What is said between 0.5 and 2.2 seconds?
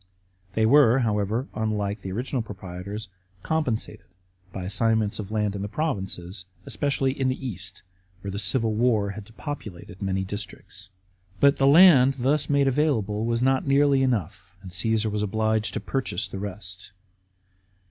They were, however— unlike the